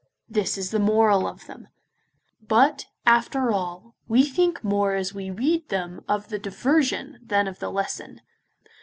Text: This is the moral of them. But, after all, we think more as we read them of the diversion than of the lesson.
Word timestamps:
This 0.27 0.57
is 0.57 0.71
the 0.71 0.79
moral 0.79 1.27
of 1.27 1.45
them. 1.45 1.67
But, 2.41 2.87
after 3.05 3.51
all, 3.51 3.93
we 4.07 4.23
think 4.23 4.63
more 4.63 4.95
as 4.95 5.13
we 5.13 5.29
read 5.29 5.69
them 5.69 6.03
of 6.09 6.29
the 6.29 6.39
diversion 6.39 7.19
than 7.21 7.47
of 7.47 7.59
the 7.59 7.69
lesson. 7.69 8.19